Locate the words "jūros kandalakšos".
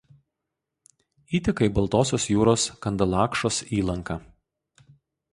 2.35-3.59